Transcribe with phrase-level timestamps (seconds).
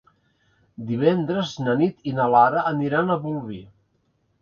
[0.91, 3.65] Divendres na Nit i na Lara aniran a Bolvir.